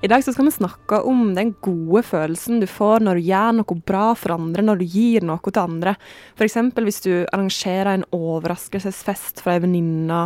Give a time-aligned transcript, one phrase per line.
[0.00, 3.74] I dag skal vi snakke om den gode følelsen du får når du gjør noe
[3.84, 5.92] bra for andre, når du gir noe til andre.
[6.38, 6.54] F.eks.
[6.72, 10.22] hvis du arrangerer en overraskelsesfest for ei venninne,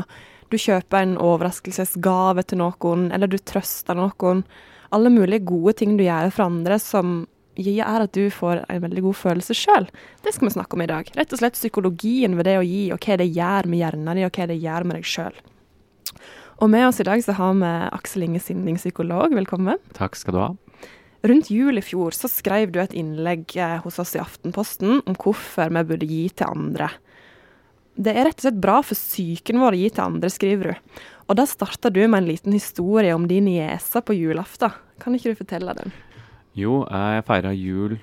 [0.47, 4.45] du kjøper en overraskelsesgave til noen, eller du trøster noen.
[4.95, 7.25] Alle mulige gode ting du gjør for andre som
[7.59, 9.89] gjør at du får en veldig god følelse sjøl.
[10.23, 11.11] Det skal vi snakke om i dag.
[11.19, 14.29] Rett og slett psykologien ved det å gi, og hva det gjør med hjernen din,
[14.29, 15.43] og hva det gjør med deg sjøl.
[16.63, 19.35] Og med oss i dag så har vi Aksel Inge Sinding, psykolog.
[19.35, 19.81] Velkommen.
[19.97, 20.51] Takk skal du ha.
[21.25, 25.17] Rundt jul i fjor så skrev du et innlegg eh, hos oss i Aftenposten om
[25.17, 26.91] hvorfor vi burde gi til andre.
[27.95, 31.03] Det er rett og slett bra for psyken vår å gi til andre, skriver du.
[31.31, 34.75] Og da starta du med en liten historie om din niese på julaften.
[35.03, 35.95] Kan ikke du fortelle den?
[36.55, 37.97] Jo, jeg feira jul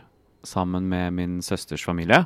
[0.43, 2.25] sammen med min søsters familie.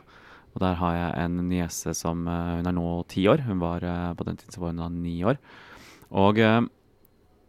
[0.55, 3.43] Og der har jeg en niese som eh, Hun er nå ti år.
[3.45, 5.37] Hun var, eh, på den tiden så var hun da ni år.
[6.15, 6.61] Og eh,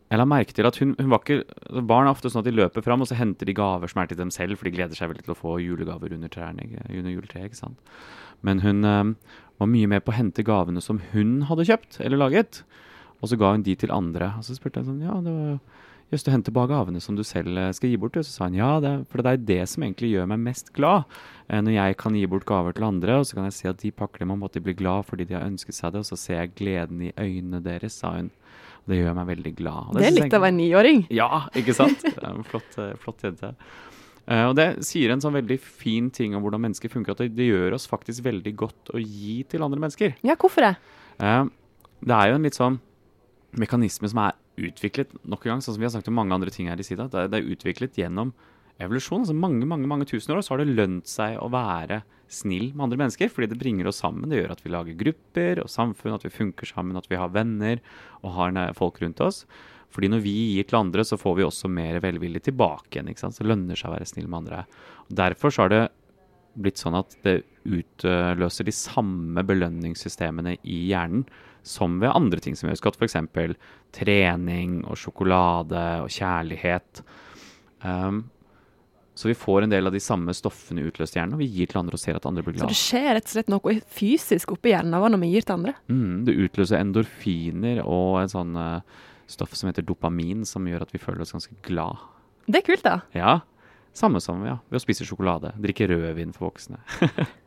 [0.06, 2.48] jeg la merke til at hun, hun var ikke altså Barn er ofte sånn at
[2.48, 4.74] de løper fram og så henter de gaver som er til dem selv, for de
[4.76, 7.50] gleder seg veldig til å få julegaver under, trærne, under juletreet.
[7.50, 7.96] ikke sant?
[8.46, 9.14] Men hun um,
[9.58, 12.62] var mye med på å hente gavene som hun hadde kjøpt eller laget.
[13.18, 14.34] Og så ga hun de til andre.
[14.38, 15.58] Og så spurte jeg sånn Ja, det var
[16.12, 18.14] Jøss, du henter bare gavene som du selv eh, skal gi bort.
[18.20, 20.70] Og så sa han ja, det, for det er det som egentlig gjør meg mest
[20.76, 21.08] glad.
[21.50, 23.82] Eh, når jeg kan gi bort gaver til andre, og så kan jeg se at
[23.82, 26.08] de pakker dem om at de blir glad fordi de har ønsket seg det, og
[26.08, 28.30] så ser jeg gleden i øynene deres, sa hun.
[28.86, 29.90] Det gjør meg veldig glad.
[29.90, 31.04] Det, det, er litt av en niåring.
[31.10, 32.06] Ja, ikke sant?
[32.06, 33.50] Det er en flott, eh, flott jente.
[34.26, 37.28] Uh, og det sier en sånn veldig fin ting om hvordan mennesker funker, at det,
[37.38, 40.16] det, gjør oss faktisk veldig godt å gi til andre mennesker.
[40.26, 40.72] Ja, hvorfor det?
[41.22, 41.46] Uh,
[42.02, 42.80] det er jo en litt sånn
[43.54, 46.52] mekanisme som er utviklet nok en gang, sånn som vi har sagt om mange andre
[46.52, 47.08] ting her i sida.
[47.12, 48.32] Det, det, er utviklet gjennom
[48.82, 49.24] evolusjon.
[49.24, 52.88] altså Mange mange, mange tusen år så har det lønt seg å være snill med
[52.88, 54.28] andre mennesker, fordi det bringer oss sammen.
[54.30, 57.32] Det gjør at vi lager grupper og samfunn, at vi funker sammen, at vi har
[57.34, 57.82] venner
[58.22, 59.44] og har folk rundt oss.
[59.94, 63.12] Fordi når vi gir til andre, så får vi også mer velvillig tilbake igjen.
[63.12, 63.36] ikke sant?
[63.36, 64.64] Så det lønner seg å være snill med andre.
[65.06, 65.84] Og derfor så har det
[66.56, 71.26] blitt sånn at det utløser de samme belønningssystemene i hjernen
[71.66, 73.18] som ved andre ting som gjøres godt, f.eks.
[73.96, 77.02] trening og sjokolade og kjærlighet.
[77.82, 78.24] Um,
[79.16, 81.70] så vi får en del av de samme stoffene utløst i hjernen, og vi gir
[81.70, 82.68] til andre og ser at andre blir glad.
[82.68, 85.56] Så det skjer rett og slett noe fysisk oppi hjernen vår når vi gir til
[85.56, 85.74] andre?
[85.88, 90.92] Mm, det utløser endorfiner og en sånn uh, stoff som heter dopamin, som gjør at
[90.92, 92.04] vi føler oss ganske glad.
[92.46, 92.98] Det er kult, da.
[93.16, 93.38] Ja.
[93.96, 95.54] Samme som ja, ved å spise sjokolade.
[95.64, 96.82] Drikke rødvin for voksne.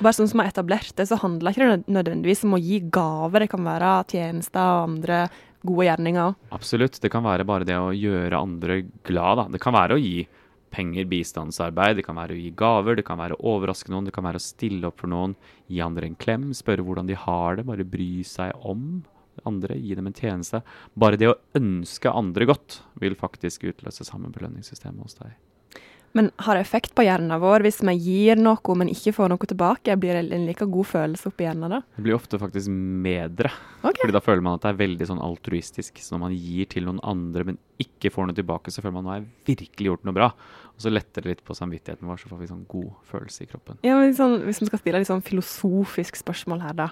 [0.00, 3.44] Bare sånn som har etablert det, så handler ikke det nødvendigvis om å gi gaver.
[3.44, 5.20] Det kan være tjenester og andre
[5.66, 6.34] gode gjerninger.
[6.54, 7.00] Absolutt.
[7.02, 9.40] Det kan være bare det å gjøre andre glad.
[9.40, 9.46] Da.
[9.56, 10.26] Det kan være å gi
[10.76, 14.12] penger, bistandsarbeid, det kan være å gi gaver, det kan være å overraske noen, det
[14.12, 15.36] kan være å stille opp for noen,
[15.72, 19.04] gi andre en klem, spørre hvordan de har det, bare bry seg om
[19.48, 20.62] andre, gi dem en tjeneste.
[20.96, 25.36] Bare det å ønske andre godt vil faktisk utløse samme belønningssystemet hos deg.
[26.16, 29.48] Men har det effekt på hjernen vår hvis vi gir noe, men ikke får noe
[29.50, 29.96] tilbake?
[30.00, 31.82] Blir det en like god følelse oppi hjernen da?
[31.96, 32.72] Det blir ofte faktisk
[33.04, 33.50] bedre.
[33.82, 34.00] Okay.
[34.00, 36.00] Fordi da føler man at det er veldig sånn altruistisk.
[36.00, 39.04] Så når man gir til noen andre, men ikke får noe tilbake, så føler man
[39.04, 40.30] at nå har jeg virkelig gjort noe bra.
[40.72, 43.50] Og så letter det litt på samvittigheten vår, så får vi sånn god følelse i
[43.52, 43.80] kroppen.
[43.84, 46.90] Ja, men sånn, Hvis vi skal stille litt sånn filosofisk spørsmål her, da.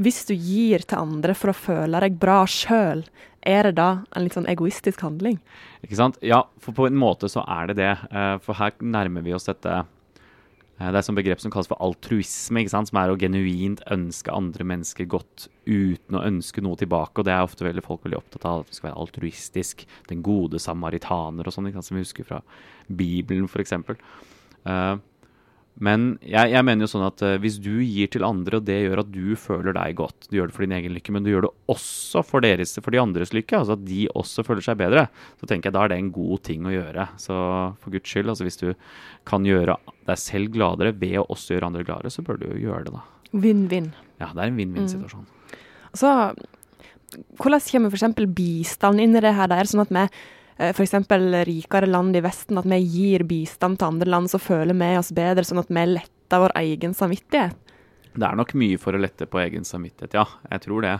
[0.00, 3.02] Hvis du gir til andre for å føle deg bra sjøl,
[3.44, 5.36] er det da en litt sånn egoistisk handling?
[5.84, 6.16] Ikke sant?
[6.24, 7.94] Ja, for på en måte så er det det.
[8.08, 9.88] Eh, for her nærmer vi oss dette eh,
[10.80, 12.88] Det er et begrep som kalles for altruisme, ikke sant?
[12.88, 17.20] som er å genuint ønske andre mennesker godt uten å ønske noe tilbake.
[17.20, 19.84] Og det er ofte veldig folk veldig opptatt av, at det skal være altruistisk.
[20.08, 22.40] Den gode samaritaner og sånn, som vi husker fra
[22.88, 23.76] Bibelen f.eks.
[24.64, 24.96] Uh,
[25.80, 28.76] men jeg, jeg, mener jo sånn at uh, hvis du gir til andre, og det
[28.82, 31.30] gjør at du føler deg godt, du gjør det for din egen lykke, men du
[31.30, 34.80] gjør det også for, deres, for de andres lykke, altså at de også føler seg
[34.82, 35.06] bedre,
[35.40, 37.06] så tenker jeg da er det en god ting å gjøre.
[37.22, 37.36] Så
[37.80, 38.68] for guds skyld, altså hvis du
[39.28, 39.78] kan gjøre
[40.10, 42.96] deg selv gladere ved å også gjøre andre gladere, så bør du jo gjøre det,
[42.98, 43.06] da.
[43.40, 43.92] Vinn-vinn.
[44.20, 45.24] Ja, det er en vinn-vinn-situasjon.
[45.24, 45.56] Mm.
[45.96, 46.12] Så
[47.40, 48.20] hvordan kommer f.eks.
[48.36, 50.94] bistand inn i det her der, sånn at vi Eh, f.eks.
[51.46, 55.12] rikere land i Vesten, at vi gir bistand til andre land, så føler vi oss
[55.14, 57.56] bedre, sånn at vi letter vår egen samvittighet?
[58.10, 60.26] Det er nok mye for å lette på egen samvittighet, ja.
[60.50, 60.96] Jeg tror det.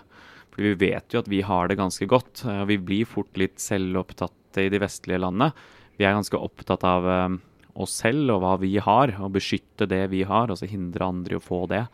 [0.51, 2.45] For vi vet jo at vi har det ganske godt.
[2.47, 5.51] Eh, vi blir fort litt selvopptatte i de vestlige landene.
[5.99, 7.37] Vi er ganske opptatt av eh,
[7.83, 11.37] oss selv og hva vi har, og beskytte det vi har, og så hindre andre
[11.37, 11.85] i å få det.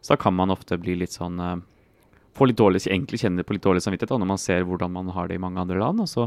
[0.00, 1.40] Så da kan man ofte bli litt sånn
[2.36, 5.06] Få litt dårlig, egentlig kjenne på litt dårlig samvittighet da, når man ser hvordan man
[5.14, 6.02] har det i mange andre land.
[6.04, 6.26] og så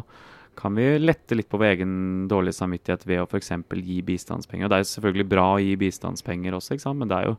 [0.57, 1.91] kan vi lette litt på vår egen
[2.31, 3.51] dårlige samvittighet ved å f.eks.
[3.83, 4.67] gi bistandspenger.
[4.67, 7.37] Og det er selvfølgelig bra å gi bistandspenger også, men det er jo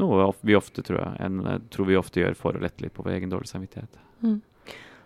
[0.00, 3.04] noe vi ofte tror, jeg, en, tror vi ofte gjør for å lette litt på
[3.04, 4.00] vår egen dårlige samvittighet.
[4.24, 4.38] Mm.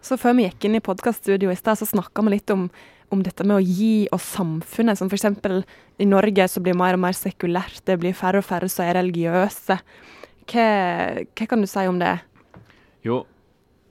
[0.05, 2.67] Så før vi gikk inn i podkaststudioet i stad, så snakka vi litt om,
[3.15, 5.01] om, dette med å gi og samfunnet.
[5.01, 5.65] Som f.eks.
[5.97, 7.81] i Norge så blir det mer og mer sekulært.
[7.89, 9.79] Det blir færre og færre som er religiøse.
[10.45, 10.67] Hva,
[11.25, 12.19] hva kan du si om det?
[13.05, 13.23] Jo,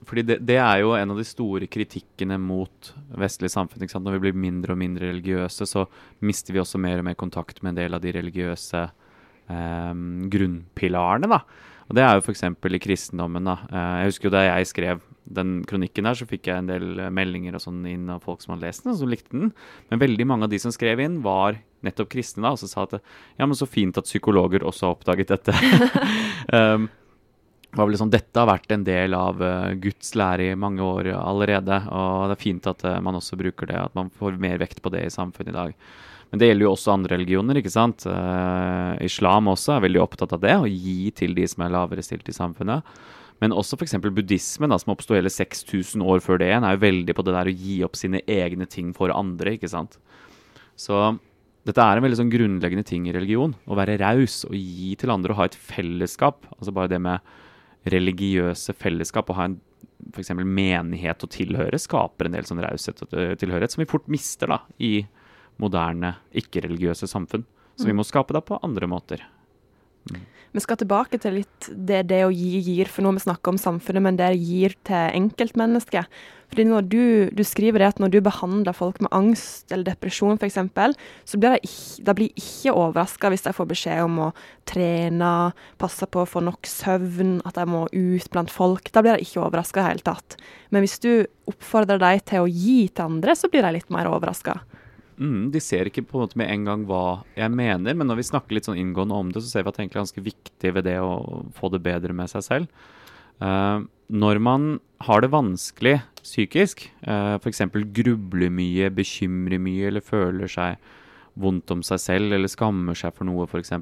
[0.08, 3.86] fordi det, det, er jo en av de store kritikkene mot vestlig samfunn.
[3.86, 5.86] Når vi blir mindre og mindre religiøse, så
[6.26, 9.94] mister vi også mer og mer kontakt med en del av de religiøse eh,
[10.36, 11.32] grunnpilarene.
[11.32, 11.44] da.
[11.90, 12.44] Og Det er jo f.eks.
[12.48, 13.44] i kristendommen.
[13.44, 13.58] da.
[13.70, 17.00] Eh, jeg husker jo Da jeg skrev den kronikken der, så fikk jeg en del
[17.00, 19.54] eh, meldinger og sånn inn av folk som hadde lest den, og som likte den.
[19.90, 22.44] Men veldig mange av de som skrev inn, var nettopp kristne.
[22.44, 23.00] da, Og så sa at
[23.38, 25.56] ja, men så fint at psykologer også har oppdaget dette.
[26.58, 26.90] um,
[27.74, 31.12] var vel liksom, Dette har vært en del av uh, Guds lære i mange år
[31.18, 31.80] allerede.
[31.90, 34.84] Og det er fint at uh, man også bruker det, at man får mer vekt
[34.84, 35.75] på det i samfunnet i dag.
[36.34, 37.60] Men det gjelder jo også andre religioner.
[37.60, 38.06] ikke sant?
[38.10, 42.06] Uh, islam også er veldig opptatt av det, å gi til de som er lavere
[42.06, 42.96] stilt i samfunnet.
[43.42, 43.98] Men også f.eks.
[44.02, 47.36] buddhismen, da, som oppsto hele 6000 år før det igjen, er jo veldig på det
[47.36, 49.58] der å gi opp sine egne ting for andre.
[49.58, 49.98] ikke sant?
[50.80, 50.98] Så
[51.68, 53.54] dette er en veldig sånn grunnleggende ting i religion.
[53.68, 56.48] Å være raus og gi til andre og ha et fellesskap.
[56.58, 57.34] Altså bare det med
[57.90, 59.60] religiøse fellesskap, å ha en
[60.14, 60.32] f.eks.
[60.36, 64.60] menighet å tilhøre, skaper en del sånn raushet og tilhørighet som vi fort mister da,
[64.84, 65.06] i
[65.62, 67.46] moderne, ikke-religiøse samfunn.
[67.78, 68.02] Så vi mm.
[68.02, 69.24] må skape det på andre måter.
[70.12, 70.22] Mm.
[70.54, 73.54] Vi skal tilbake til litt det det å gi gir, for nå har vi snakka
[73.54, 76.06] om samfunnet, men det gir til enkeltmennesket.
[76.54, 80.38] Fordi når du, du, skriver det at når du behandler folk med angst eller depresjon
[80.38, 80.60] f.eks.,
[81.26, 84.30] så blir de ikke, blir overraska hvis de får beskjed om å
[84.70, 85.32] trene,
[85.82, 88.94] passe på å få nok søvn, at de må ut blant folk.
[88.94, 90.38] Da blir de ikke overraska i det hele tatt.
[90.70, 94.12] Men hvis du oppfordrer dem til å gi til andre, så blir de litt mer
[94.14, 94.60] overraska.
[95.18, 97.04] Mm, de ser ikke på en måte med en gang hva
[97.38, 99.77] jeg mener, men når vi snakker litt sånn inngående om det, så ser vi at
[99.77, 102.89] det egentlig er ganske viktig ved det å få det bedre med seg selv.
[103.44, 104.68] Uh, når man
[105.04, 107.65] har det vanskelig psykisk, uh, f.eks.
[107.95, 110.77] grubler mye, bekymrer mye eller føler seg
[111.39, 113.74] vondt om seg selv eller skammer seg for noe f.eks.,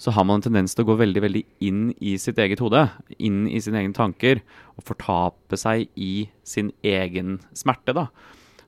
[0.00, 2.86] så har man en tendens til å gå veldig veldig inn i sitt eget hode,
[3.18, 4.40] inn i sine egne tanker,
[4.78, 7.96] og fortape seg i sin egen smerte.
[7.96, 8.08] da.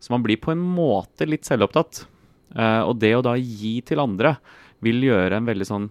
[0.01, 2.05] Så man blir på en måte litt selvopptatt.
[2.57, 4.39] Uh, og det å da gi til andre
[4.83, 5.91] vil gjøre en veldig sånn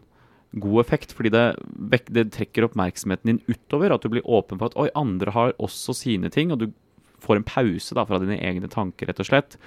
[0.59, 1.43] god effekt, fordi det,
[2.09, 3.93] det, trekker oppmerksomheten din utover.
[3.93, 6.71] At du blir åpen for at oi, andre har også sine ting, og du
[7.21, 9.59] får en pause da, fra dine egne tanker, rett og slett.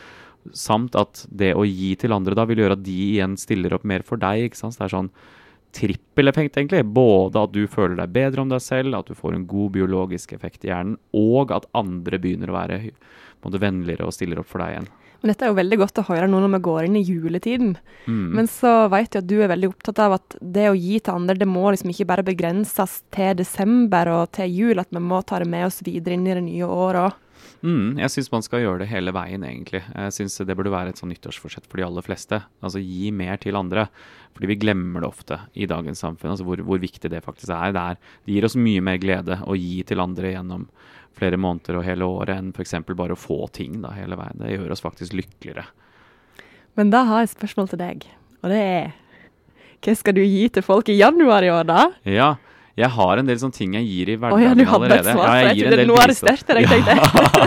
[0.58, 3.86] Samt at det å gi til andre da vil gjøre at de igjen stiller opp
[3.86, 4.48] mer for deg.
[4.48, 4.74] ikke sant?
[4.74, 5.12] Så det er sånn
[5.72, 6.84] trippeleffekt, egentlig.
[6.84, 10.34] Både at du føler deg bedre om deg selv, at du får en god biologisk
[10.36, 12.82] effekt i hjernen, og at andre begynner å være
[13.42, 14.90] både vennligere og stiller opp for deg igjen.
[15.22, 17.76] Men dette er jo veldig godt å høre nå når vi går inn i juletiden.
[18.10, 18.24] Mm.
[18.34, 21.14] Men så vet jeg at du er veldig opptatt av at det å gi til
[21.14, 25.22] andre, det må liksom ikke bare begrenses til desember og til jul, at vi må
[25.22, 27.20] ta det med oss videre inn i det nye året òg.
[27.62, 29.82] Mm, jeg syns man skal gjøre det hele veien, egentlig.
[29.86, 32.40] Jeg syns det burde være et sånn nyttårsforsett for de aller fleste.
[32.64, 33.86] Altså gi mer til andre.
[34.32, 37.74] Fordi vi glemmer det ofte i dagens samfunn, altså hvor, hvor viktig det faktisk er.
[37.76, 38.16] Det, er.
[38.26, 40.66] det gir oss mye mer glede å gi til andre gjennom
[41.18, 42.78] flere måneder og hele året enn f.eks.
[42.96, 44.40] bare å få ting da, hele veien.
[44.40, 45.66] Det gjør oss faktisk lykkeligere.
[46.78, 48.08] Men da har jeg et spørsmål til deg,
[48.40, 48.92] og det er
[49.82, 51.84] Hva skal du gi til folk i januar i år, da?
[52.06, 52.28] Ja,
[52.78, 54.38] jeg har en del sånne ting jeg gir i hverdagen.
[54.38, 55.12] Oh, ja, allerede.
[55.12, 56.94] svar, ja, jeg, jeg trodde nå arresterte deg, tenkte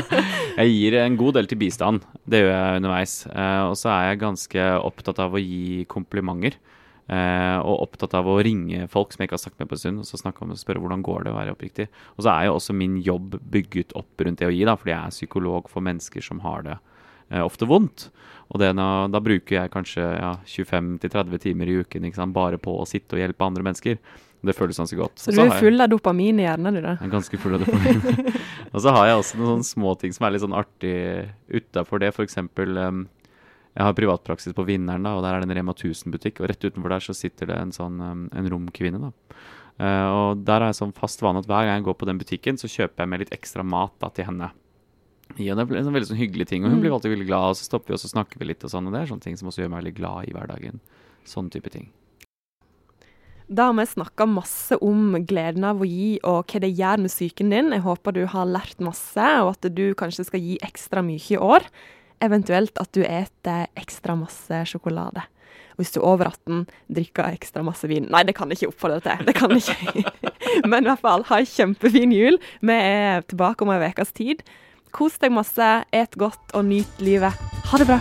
[0.60, 0.75] jeg.
[0.75, 2.05] gir en god del til bistand.
[2.29, 3.15] Det gjør jeg underveis.
[3.32, 6.60] Uh, og så er jeg ganske opptatt av å gi komplimenter.
[7.05, 9.82] Uh, og opptatt av å ringe folk som jeg ikke har snakket med på en
[9.82, 11.88] stund, og så snakke om og spørre hvordan går det å være oppriktig.
[12.17, 14.94] Og så er jo også min jobb bygget opp rundt det å gi, da, fordi
[14.94, 18.10] jeg er psykolog for mennesker som har det uh, ofte vondt.
[18.53, 22.86] Og det, da, bruker jeg kanskje ja, 25-30 timer i uken sant, bare på å
[22.89, 23.98] sitte og hjelpe andre mennesker.
[24.45, 25.19] Det føles ganske godt.
[25.21, 26.95] Så du er full av dopamin i hjernen, du da?
[26.99, 28.31] Jeg er ganske full av dopamin.
[28.73, 30.95] og så har jeg også noen sånne små ting som er litt sånn artig
[31.49, 32.13] utafor det.
[32.25, 33.05] Eksempel um,
[33.75, 36.39] jeg har privatpraksis på Vinneren, da, og der er det en Rema 1000-butikk.
[36.39, 39.01] Og rett utenfor der så sitter det en sånn um, en romkvinne.
[39.09, 39.39] da.
[39.75, 42.21] Uh, og der er jeg sånn fast vane at hver gang jeg går på den
[42.21, 44.53] butikken, så kjøper jeg med litt ekstra mat da, til henne.
[45.41, 46.85] Ja, det er en veldig sånn hyggelig ting, og hun mm.
[46.85, 47.51] blir alltid veldig glad.
[47.51, 49.25] Og så stopper vi og så snakker vi litt, og sånn, og det er sånne
[49.25, 50.79] ting som også gjør meg veldig glad i hverdagen.
[51.27, 51.89] Sånn type ting.
[53.47, 57.13] Da har vi snakka masse om gleden av å gi og hva det gjør med
[57.13, 57.69] psyken din.
[57.75, 61.37] Jeg håper du har lært masse, og at du kanskje skal gi ekstra mye i
[61.37, 61.67] år.
[62.25, 65.27] Eventuelt at du eter ekstra masse sjokolade.
[65.75, 66.65] Og hvis du er over 18,
[66.97, 68.09] drikker ekstra masse vin.
[68.09, 69.25] Nei, det kan jeg ikke oppfordre til.
[69.29, 70.33] Det kan jeg ikke.
[70.71, 72.41] Men i hvert fall, ha en kjempefin jul.
[72.65, 74.45] Vi er tilbake om en ukes tid.
[74.95, 77.45] Kos deg masse, et godt og nyt livet.
[77.69, 77.99] Ha det bra.